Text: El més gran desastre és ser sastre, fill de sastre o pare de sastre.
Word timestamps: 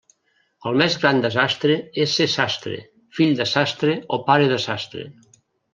El 0.69 0.77
més 0.81 0.95
gran 1.03 1.21
desastre 1.25 1.77
és 2.07 2.17
ser 2.21 2.27
sastre, 2.37 2.81
fill 3.19 3.39
de 3.43 3.51
sastre 3.55 3.99
o 4.19 4.23
pare 4.31 4.53
de 4.55 4.63
sastre. 4.69 5.11